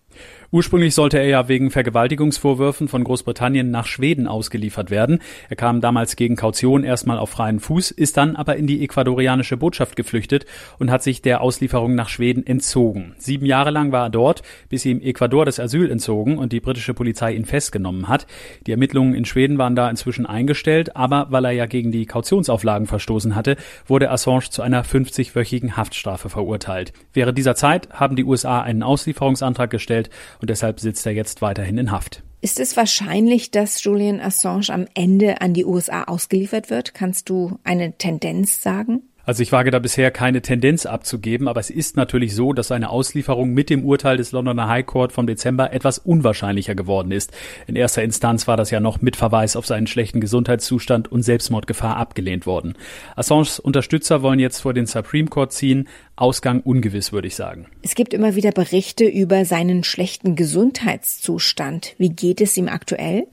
Ursprünglich 0.50 0.94
sollte 0.94 1.18
er 1.18 1.26
ja 1.26 1.48
wegen 1.48 1.70
Vergewaltigungsvorwürfen 1.70 2.88
von 2.88 3.04
Großbritannien 3.04 3.70
nach 3.70 3.84
Schweden 3.84 4.26
ausgeliefert 4.26 4.90
werden. 4.90 5.18
Er 5.50 5.56
kam 5.56 5.82
damals 5.82 6.16
gegen 6.16 6.36
Kaution 6.36 6.84
erstmal 6.84 7.18
auf 7.18 7.28
freien 7.28 7.60
Fuß, 7.60 7.90
ist 7.90 8.16
dann 8.16 8.34
aber 8.34 8.56
in 8.56 8.66
die 8.66 8.82
ecuadorianische 8.82 9.58
Botschaft 9.58 9.94
geflüchtet 9.94 10.46
und 10.78 10.90
hat 10.90 11.02
sich 11.02 11.20
der 11.20 11.42
Auslieferung 11.42 11.94
nach 11.94 12.08
Schweden 12.08 12.46
entzogen. 12.46 13.14
Sieben 13.18 13.44
Jahre 13.44 13.68
lang 13.68 13.92
war 13.92 14.06
er 14.06 14.10
dort, 14.10 14.40
bis 14.70 14.86
ihm 14.86 15.02
Ecuador 15.02 15.44
das 15.44 15.60
Asyl 15.60 15.90
entzogen 15.90 16.38
und 16.38 16.54
die 16.54 16.60
britische 16.60 16.94
Polizei 16.94 17.34
ihn 17.34 17.44
festgenommen 17.44 18.08
hat. 18.08 18.26
Die 18.66 18.70
Ermittlungen 18.70 19.12
in 19.12 19.26
Schweden 19.26 19.58
waren 19.58 19.76
da 19.76 19.90
inzwischen 19.90 20.24
eingestellt, 20.24 20.96
aber 20.96 21.26
weil 21.28 21.44
er 21.44 21.52
ja 21.52 21.66
gegen 21.66 21.92
die 21.92 22.06
Kautionsauflagen 22.06 22.86
verstoßen 22.86 23.34
hatte, 23.34 23.56
wurde 23.86 24.10
Assange 24.10 24.48
zu 24.48 24.62
einer 24.62 24.82
50-wöchigen 24.82 25.76
Haftstrafe 25.76 26.30
verurteilt. 26.30 26.94
Während 27.12 27.36
dieser 27.36 27.54
Zeit 27.54 27.90
haben 27.90 28.16
die 28.16 28.24
USA 28.24 28.62
einen 28.62 28.82
Auslieferungsantrag 28.82 29.68
gestellt 29.68 30.08
und 30.40 30.50
deshalb 30.50 30.80
sitzt 30.80 31.06
er 31.06 31.12
jetzt 31.12 31.42
weiterhin 31.42 31.78
in 31.78 31.90
Haft. 31.90 32.22
Ist 32.40 32.60
es 32.60 32.76
wahrscheinlich, 32.76 33.50
dass 33.50 33.82
Julian 33.82 34.20
Assange 34.20 34.68
am 34.68 34.86
Ende 34.94 35.40
an 35.40 35.54
die 35.54 35.64
USA 35.64 36.04
ausgeliefert 36.04 36.70
wird? 36.70 36.94
Kannst 36.94 37.28
du 37.30 37.58
eine 37.64 37.98
Tendenz 37.98 38.62
sagen? 38.62 39.02
Also 39.28 39.42
ich 39.42 39.52
wage 39.52 39.70
da 39.70 39.78
bisher 39.78 40.10
keine 40.10 40.40
Tendenz 40.40 40.86
abzugeben, 40.86 41.48
aber 41.48 41.60
es 41.60 41.68
ist 41.68 41.98
natürlich 41.98 42.34
so, 42.34 42.54
dass 42.54 42.68
seine 42.68 42.88
Auslieferung 42.88 43.50
mit 43.52 43.68
dem 43.68 43.84
Urteil 43.84 44.16
des 44.16 44.32
Londoner 44.32 44.68
High 44.68 44.86
Court 44.86 45.12
vom 45.12 45.26
Dezember 45.26 45.70
etwas 45.74 45.98
unwahrscheinlicher 45.98 46.74
geworden 46.74 47.12
ist. 47.12 47.30
In 47.66 47.76
erster 47.76 48.02
Instanz 48.02 48.48
war 48.48 48.56
das 48.56 48.70
ja 48.70 48.80
noch 48.80 49.02
mit 49.02 49.16
Verweis 49.16 49.54
auf 49.54 49.66
seinen 49.66 49.86
schlechten 49.86 50.22
Gesundheitszustand 50.22 51.12
und 51.12 51.24
Selbstmordgefahr 51.24 51.98
abgelehnt 51.98 52.46
worden. 52.46 52.72
Assanges 53.16 53.60
Unterstützer 53.60 54.22
wollen 54.22 54.38
jetzt 54.38 54.60
vor 54.60 54.72
den 54.72 54.86
Supreme 54.86 55.28
Court 55.28 55.52
ziehen. 55.52 55.88
Ausgang 56.16 56.62
ungewiss, 56.62 57.12
würde 57.12 57.28
ich 57.28 57.36
sagen. 57.36 57.66
Es 57.82 57.94
gibt 57.94 58.14
immer 58.14 58.34
wieder 58.34 58.52
Berichte 58.52 59.04
über 59.04 59.44
seinen 59.44 59.84
schlechten 59.84 60.36
Gesundheitszustand. 60.36 61.96
Wie 61.98 62.08
geht 62.08 62.40
es 62.40 62.56
ihm 62.56 62.68
aktuell? 62.68 63.26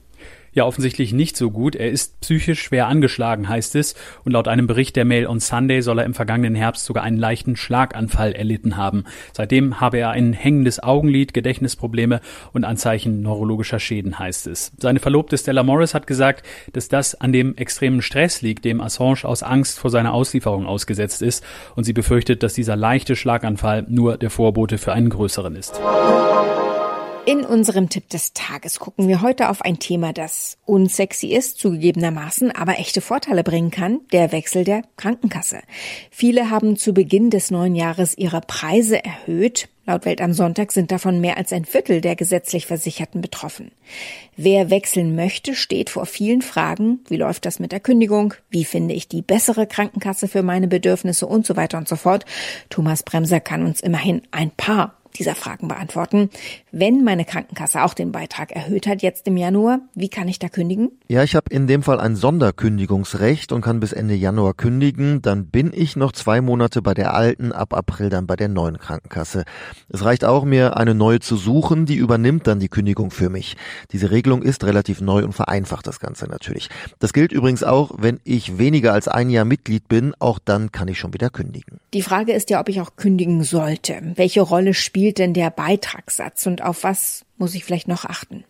Ja 0.56 0.64
offensichtlich 0.64 1.12
nicht 1.12 1.36
so 1.36 1.50
gut. 1.50 1.76
Er 1.76 1.90
ist 1.90 2.20
psychisch 2.20 2.62
schwer 2.62 2.88
angeschlagen, 2.88 3.48
heißt 3.48 3.76
es. 3.76 3.94
Und 4.24 4.32
laut 4.32 4.48
einem 4.48 4.66
Bericht 4.66 4.96
der 4.96 5.04
Mail 5.04 5.26
on 5.26 5.38
Sunday 5.38 5.82
soll 5.82 6.00
er 6.00 6.06
im 6.06 6.14
vergangenen 6.14 6.54
Herbst 6.54 6.86
sogar 6.86 7.04
einen 7.04 7.18
leichten 7.18 7.56
Schlaganfall 7.56 8.32
erlitten 8.32 8.76
haben. 8.76 9.04
Seitdem 9.32 9.80
habe 9.80 9.98
er 9.98 10.10
ein 10.10 10.32
hängendes 10.32 10.82
Augenlid, 10.82 11.34
Gedächtnisprobleme 11.34 12.20
und 12.52 12.64
Anzeichen 12.64 13.22
neurologischer 13.22 13.78
Schäden, 13.78 14.18
heißt 14.18 14.46
es. 14.46 14.72
Seine 14.78 14.98
Verlobte 14.98 15.36
Stella 15.36 15.62
Morris 15.62 15.94
hat 15.94 16.06
gesagt, 16.06 16.44
dass 16.72 16.88
das 16.88 17.14
an 17.14 17.32
dem 17.32 17.54
extremen 17.56 18.00
Stress 18.00 18.40
liegt, 18.40 18.64
dem 18.64 18.80
Assange 18.80 19.24
aus 19.24 19.42
Angst 19.42 19.78
vor 19.78 19.90
seiner 19.90 20.14
Auslieferung 20.14 20.66
ausgesetzt 20.66 21.20
ist. 21.20 21.44
Und 21.74 21.84
sie 21.84 21.92
befürchtet, 21.92 22.42
dass 22.42 22.54
dieser 22.54 22.76
leichte 22.76 23.14
Schlaganfall 23.14 23.84
nur 23.88 24.16
der 24.16 24.30
Vorbote 24.30 24.78
für 24.78 24.94
einen 24.94 25.10
größeren 25.10 25.54
ist. 25.54 25.78
In 27.26 27.44
unserem 27.44 27.88
Tipp 27.88 28.08
des 28.08 28.34
Tages 28.34 28.78
gucken 28.78 29.08
wir 29.08 29.20
heute 29.20 29.48
auf 29.48 29.60
ein 29.60 29.80
Thema, 29.80 30.12
das 30.12 30.58
unsexy 30.64 31.26
ist, 31.26 31.58
zugegebenermaßen, 31.58 32.52
aber 32.52 32.78
echte 32.78 33.00
Vorteile 33.00 33.42
bringen 33.42 33.72
kann, 33.72 33.98
der 34.12 34.30
Wechsel 34.30 34.62
der 34.62 34.82
Krankenkasse. 34.96 35.58
Viele 36.12 36.50
haben 36.50 36.76
zu 36.76 36.94
Beginn 36.94 37.30
des 37.30 37.50
neuen 37.50 37.74
Jahres 37.74 38.16
ihre 38.16 38.42
Preise 38.42 39.04
erhöht. 39.04 39.68
Laut 39.86 40.04
Welt 40.04 40.20
am 40.20 40.34
Sonntag 40.34 40.70
sind 40.70 40.92
davon 40.92 41.20
mehr 41.20 41.36
als 41.36 41.52
ein 41.52 41.64
Viertel 41.64 42.00
der 42.00 42.14
gesetzlich 42.14 42.66
Versicherten 42.66 43.22
betroffen. 43.22 43.72
Wer 44.36 44.70
wechseln 44.70 45.16
möchte, 45.16 45.56
steht 45.56 45.90
vor 45.90 46.06
vielen 46.06 46.42
Fragen. 46.42 47.00
Wie 47.08 47.16
läuft 47.16 47.44
das 47.44 47.58
mit 47.58 47.72
der 47.72 47.80
Kündigung? 47.80 48.34
Wie 48.50 48.64
finde 48.64 48.94
ich 48.94 49.08
die 49.08 49.22
bessere 49.22 49.66
Krankenkasse 49.66 50.28
für 50.28 50.44
meine 50.44 50.68
Bedürfnisse 50.68 51.26
und 51.26 51.44
so 51.44 51.56
weiter 51.56 51.76
und 51.76 51.88
so 51.88 51.96
fort? 51.96 52.24
Thomas 52.70 53.02
Bremser 53.02 53.40
kann 53.40 53.66
uns 53.66 53.80
immerhin 53.80 54.22
ein 54.30 54.52
paar 54.52 54.96
dieser 55.18 55.34
Fragen 55.34 55.68
beantworten. 55.68 56.30
Wenn 56.72 57.04
meine 57.04 57.24
Krankenkasse 57.24 57.82
auch 57.82 57.94
den 57.94 58.12
Beitrag 58.12 58.52
erhöht 58.52 58.86
hat 58.86 59.02
jetzt 59.02 59.26
im 59.26 59.36
Januar, 59.36 59.80
wie 59.94 60.08
kann 60.08 60.28
ich 60.28 60.38
da 60.38 60.48
kündigen? 60.48 60.90
Ja, 61.08 61.22
ich 61.22 61.34
habe 61.34 61.50
in 61.50 61.66
dem 61.66 61.82
Fall 61.82 62.00
ein 62.00 62.16
Sonderkündigungsrecht 62.16 63.52
und 63.52 63.62
kann 63.62 63.80
bis 63.80 63.92
Ende 63.92 64.14
Januar 64.14 64.54
kündigen. 64.54 65.22
Dann 65.22 65.46
bin 65.46 65.72
ich 65.74 65.96
noch 65.96 66.12
zwei 66.12 66.40
Monate 66.40 66.82
bei 66.82 66.94
der 66.94 67.14
alten, 67.14 67.52
ab 67.52 67.74
April 67.74 68.10
dann 68.10 68.26
bei 68.26 68.36
der 68.36 68.48
neuen 68.48 68.78
Krankenkasse. 68.78 69.44
Es 69.88 70.04
reicht 70.04 70.24
auch, 70.24 70.44
mir 70.44 70.76
eine 70.76 70.94
neue 70.94 71.20
zu 71.20 71.36
suchen, 71.36 71.86
die 71.86 71.96
übernimmt 71.96 72.46
dann 72.46 72.60
die 72.60 72.68
Kündigung 72.68 73.10
für 73.10 73.28
mich. 73.28 73.56
Diese 73.92 74.10
Regelung 74.10 74.42
ist 74.42 74.64
relativ 74.64 75.00
neu 75.00 75.24
und 75.24 75.32
vereinfacht 75.32 75.86
das 75.86 76.00
Ganze 76.00 76.26
natürlich. 76.26 76.68
Das 76.98 77.12
gilt 77.12 77.32
übrigens 77.32 77.62
auch, 77.62 77.92
wenn 77.98 78.20
ich 78.24 78.58
weniger 78.58 78.92
als 78.92 79.08
ein 79.08 79.30
Jahr 79.30 79.44
Mitglied 79.44 79.88
bin, 79.88 80.14
auch 80.18 80.38
dann 80.38 80.72
kann 80.72 80.88
ich 80.88 80.98
schon 80.98 81.14
wieder 81.14 81.30
kündigen. 81.30 81.78
Die 81.96 82.02
Frage 82.02 82.34
ist 82.34 82.50
ja, 82.50 82.60
ob 82.60 82.68
ich 82.68 82.82
auch 82.82 82.96
kündigen 82.96 83.42
sollte. 83.42 84.02
Welche 84.16 84.42
Rolle 84.42 84.74
spielt 84.74 85.16
denn 85.16 85.32
der 85.32 85.48
Beitragssatz 85.48 86.44
und 86.44 86.60
auf 86.60 86.84
was 86.84 87.24
muss 87.38 87.54
ich 87.54 87.64
vielleicht 87.64 87.88
noch 87.88 88.04
achten? 88.04 88.44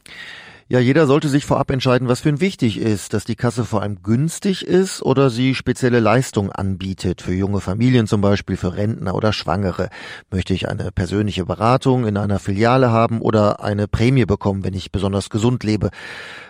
Ja, 0.68 0.80
jeder 0.80 1.06
sollte 1.06 1.28
sich 1.28 1.46
vorab 1.46 1.70
entscheiden, 1.70 2.08
was 2.08 2.22
für 2.22 2.28
ihn 2.28 2.40
wichtig 2.40 2.80
ist, 2.80 3.14
dass 3.14 3.24
die 3.24 3.36
Kasse 3.36 3.64
vor 3.64 3.82
allem 3.82 4.02
günstig 4.02 4.66
ist 4.66 5.00
oder 5.00 5.30
sie 5.30 5.54
spezielle 5.54 6.00
Leistungen 6.00 6.50
anbietet, 6.50 7.22
für 7.22 7.34
junge 7.34 7.60
Familien 7.60 8.08
zum 8.08 8.20
Beispiel, 8.20 8.56
für 8.56 8.74
Rentner 8.74 9.14
oder 9.14 9.32
Schwangere. 9.32 9.90
Möchte 10.28 10.54
ich 10.54 10.68
eine 10.68 10.90
persönliche 10.90 11.44
Beratung 11.44 12.04
in 12.04 12.16
einer 12.16 12.40
Filiale 12.40 12.90
haben 12.90 13.20
oder 13.20 13.62
eine 13.62 13.86
Prämie 13.86 14.24
bekommen, 14.24 14.64
wenn 14.64 14.74
ich 14.74 14.90
besonders 14.90 15.30
gesund 15.30 15.62
lebe? 15.62 15.90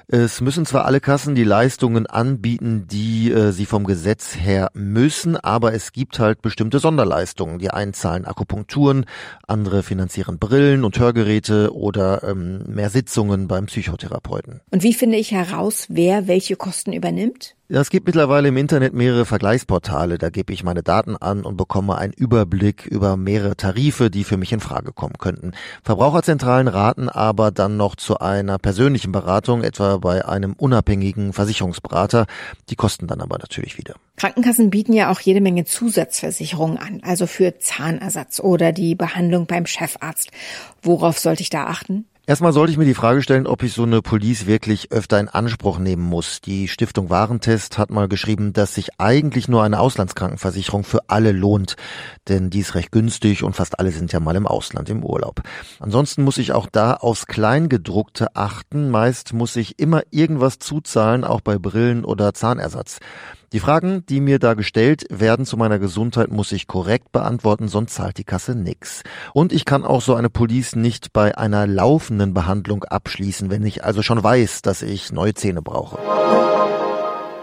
Es 0.09 0.41
müssen 0.41 0.65
zwar 0.65 0.85
alle 0.85 1.01
Kassen 1.01 1.35
die 1.35 1.45
Leistungen 1.45 2.07
anbieten, 2.07 2.87
die 2.87 3.33
äh, 3.33 3.51
sie 3.51 3.67
vom 3.67 3.85
Gesetz 3.85 4.37
her 4.37 4.71
müssen, 4.73 5.37
aber 5.37 5.75
es 5.75 5.91
gibt 5.91 6.21
halt 6.21 6.43
bestimmte 6.43 6.79
Sonderleistungen. 6.79 7.59
Die 7.59 7.71
einen 7.71 7.93
zahlen 7.93 8.25
Akupunkturen, 8.25 9.05
andere 9.49 9.83
finanzieren 9.83 10.39
Brillen 10.39 10.85
und 10.85 10.97
Hörgeräte 10.97 11.75
oder 11.75 12.23
ähm, 12.23 12.63
mehr 12.69 12.89
Sitzungen 12.89 13.49
beim 13.49 13.67
Psychotherapeuten. 13.67 14.06
Physiotherapeuten. 14.07 14.61
Und 14.71 14.83
wie 14.83 14.95
finde 14.95 15.17
ich 15.17 15.33
heraus, 15.33 15.87
wer 15.89 16.27
welche 16.27 16.57
Kosten 16.57 16.93
übernimmt? 16.93 17.55
Es 17.69 17.91
gibt 17.91 18.07
mittlerweile 18.07 18.49
im 18.49 18.57
Internet 18.57 18.95
mehrere 18.95 19.27
Vergleichsportale. 19.27 20.19
Da 20.19 20.31
gebe 20.31 20.53
ich 20.53 20.63
meine 20.63 20.85
Daten 20.85 21.17
an 21.17 21.43
und 21.43 21.57
bekomme 21.57 21.99
einen 21.99 22.13
Überblick 22.13 22.87
über 22.87 23.17
mehrere 23.17 23.57
Tarife, 23.57 24.09
die 24.09 24.23
für 24.23 24.37
mich 24.37 24.53
in 24.53 24.61
Frage 24.61 24.93
kommen 24.93 25.19
könnten. 25.19 25.51
Verbraucherzentralen 25.83 26.69
raten 26.69 27.09
aber 27.09 27.51
dann 27.51 27.77
noch 27.77 27.97
zu 27.97 28.21
einer 28.21 28.59
persönlichen 28.59 29.11
Beratung, 29.11 29.65
etwa 29.65 29.97
bei 29.97 30.25
einem 30.25 30.53
unabhängigen 30.53 31.33
Versicherungsberater. 31.33 32.27
Die 32.71 32.77
kosten 32.77 33.09
dann 33.09 33.21
aber 33.21 33.39
natürlich 33.39 33.79
wieder. 33.79 33.97
Krankenkassen 34.17 34.71
bieten 34.71 34.93
ja 34.93 35.11
auch 35.11 35.19
jede 35.19 35.41
Menge 35.41 35.65
Zusatzversicherungen 35.65 36.79
an, 36.79 37.01
also 37.03 37.27
für 37.27 37.59
Zahnersatz 37.59 38.39
oder 38.39 38.71
die 38.71 38.95
Behandlung 38.95 39.47
beim 39.47 39.67
Chefarzt. 39.67 40.31
Worauf 40.83 41.19
sollte 41.19 41.43
ich 41.43 41.51
da 41.51 41.65
achten? 41.65 42.07
Erstmal 42.29 42.53
sollte 42.53 42.73
ich 42.73 42.79
mir 42.79 42.87
die 42.87 42.95
Frage 42.95 43.23
stellen, 43.23 43.47
ob 43.47 43.63
ich 43.63 43.73
so 43.73 43.85
eine 43.85 44.03
Police 44.03 44.47
wirklich 44.47 44.91
öfter 44.91 45.21
in 45.21 45.29
Anspruch 45.29 45.79
nehmen 45.79 46.03
muss. 46.03 46.41
Die 46.41 46.67
Stiftung 46.67 47.09
Warentest 47.09 47.79
hat 47.79 47.93
mal 47.93 48.09
geschrieben, 48.09 48.53
dass 48.53 48.75
sich 48.75 48.99
eigentlich 48.99 49.47
nur 49.47 49.63
eine 49.63 49.79
Auslandskrankenversicherung 49.79 50.83
für 50.83 51.09
alle 51.09 51.31
lohnt, 51.31 51.77
denn 52.27 52.51
die 52.51 52.59
ist 52.59 52.75
recht 52.75 52.91
günstig 52.91 53.45
und 53.45 53.55
fast 53.55 53.79
alle 53.79 53.93
sind 53.93 54.13
ja 54.13 54.19
mal 54.19 54.35
im 54.35 54.49
Ausland 54.49 54.91
im 54.91 55.05
Urlaub. 55.05 55.43
Ansonsten 55.79 56.25
muss 56.25 56.39
ich 56.39 56.51
auch 56.51 56.67
da 56.67 56.95
aufs 56.95 57.27
Kleingedruckte 57.27 58.35
achten. 58.35 58.91
Meist 58.91 59.33
muss 59.33 59.55
ich 59.55 59.79
immer 59.79 60.03
irgendwas 60.11 60.59
zuzahlen, 60.59 61.23
auch 61.23 61.43
bei 61.43 61.59
Brillen 61.59 62.05
oder 62.05 62.35
Zahnersatz. 62.35 62.99
Die 63.57 63.61
Fragen, 63.61 64.05
die 64.11 64.21
mir 64.21 64.39
da 64.39 64.53
gestellt 64.53 65.07
werden 65.09 65.47
zu 65.47 65.57
meiner 65.57 65.79
Gesundheit, 65.79 66.31
muss 66.31 66.53
ich 66.53 66.67
korrekt 66.67 67.11
beantworten, 67.11 67.69
sonst 67.69 67.95
zahlt 67.95 68.19
die 68.19 68.25
Kasse 68.25 68.55
nix. 68.55 69.03
Und 69.33 69.51
ich 69.51 69.65
kann 69.65 69.83
auch 69.83 70.03
so 70.03 70.15
eine 70.15 70.29
Police 70.29 70.77
nicht 70.77 71.15
bei 71.15 71.39
einer 71.39 71.67
laufenden 71.67 72.35
Behandlung 72.35 72.85
abschließen, 72.85 73.49
wenn 73.49 73.65
ich 73.65 73.83
also 73.83 74.03
schon 74.03 74.23
weiß, 74.23 74.61
dass 74.61 74.83
ich 74.83 75.11
neue 75.11 75.33
Zähne 75.33 75.63
brauche. 75.63 75.99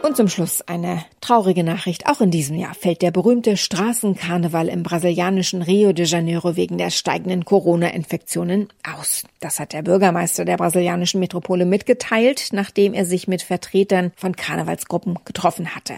Und 0.06 0.18
zum 0.18 0.28
Schluss 0.28 0.62
eine 0.62 1.06
traurige 1.22 1.64
Nachricht. 1.64 2.08
Auch 2.08 2.20
in 2.20 2.30
diesem 2.30 2.58
Jahr 2.58 2.74
fällt 2.74 3.02
der 3.02 3.12
berühmte 3.12 3.56
Straßenkarneval 3.56 4.68
im 4.68 4.84
brasilianischen 4.84 5.62
Rio 5.62 5.94
de 5.94 6.06
Janeiro 6.06 6.58
wegen 6.58 6.78
der 6.78 6.90
steigenden 6.90 7.46
Corona-Infektionen 7.46 8.68
aus. 8.84 9.24
Das 9.40 9.62
hat 9.62 9.72
der 9.72 9.82
Bürgermeister 9.82 10.44
der 10.44 10.58
brasilianischen 10.58 11.22
Metropole 11.22 11.64
mitgeteilt, 11.64 12.50
nachdem 12.52 12.94
er 12.94 13.06
sich 13.06 13.30
mit 13.30 13.44
Vertretern 13.44 14.12
von 14.18 14.36
Karnevalsgruppen 14.36 15.20
getroffen 15.24 15.74
hatte. 15.74 15.94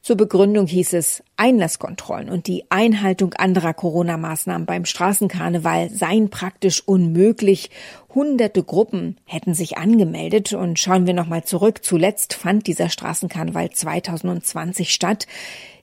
Zur 0.00 0.16
Begründung 0.16 0.66
hieß 0.66 0.94
es, 0.94 1.22
Einlasskontrollen 1.36 2.30
und 2.30 2.46
die 2.46 2.64
Einhaltung 2.70 3.34
anderer 3.34 3.74
Corona-Maßnahmen 3.74 4.64
beim 4.64 4.86
Straßenkarneval 4.86 5.90
seien 5.90 6.30
praktisch 6.30 6.82
unmöglich 6.86 7.68
Hunderte 8.12 8.64
Gruppen 8.64 9.18
hätten 9.24 9.54
sich 9.54 9.78
angemeldet 9.78 10.52
und 10.52 10.80
schauen 10.80 11.06
wir 11.06 11.14
nochmal 11.14 11.44
zurück. 11.44 11.84
Zuletzt 11.84 12.34
fand 12.34 12.66
dieser 12.66 12.88
Straßenkarneval 12.88 13.49
2020 13.52 14.92
statt. 14.92 15.26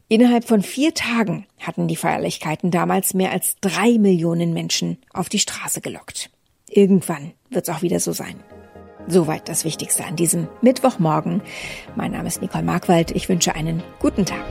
Innerhalb 0.10 0.46
von 0.46 0.62
vier 0.62 0.94
Tagen 0.94 1.46
hatten 1.60 1.88
die 1.88 1.98
Feierlichkeiten 1.98 2.72
damals 2.72 3.14
mehr 3.14 3.32
als 3.32 3.58
drei 3.60 3.98
Millionen 3.98 4.54
Menschen 4.54 4.98
auf 5.14 5.28
die 5.28 5.40
Straße 5.40 5.82
gelockt. 5.82 6.30
Irgendwann 6.70 7.34
wird 7.50 7.68
es 7.68 7.76
auch 7.76 7.82
wieder 7.82 8.00
so 8.00 8.14
sein. 8.14 8.36
Soweit 9.08 9.48
das 9.48 9.64
Wichtigste 9.64 10.06
an 10.06 10.16
diesem 10.16 10.48
Mittwochmorgen. 10.62 11.42
Mein 11.96 12.12
Name 12.12 12.28
ist 12.28 12.42
Nicole 12.42 12.64
Markwald. 12.64 13.12
Ich 13.12 13.30
wünsche 13.30 13.56
einen 13.56 13.84
guten 14.00 14.26
Tag. 14.26 14.44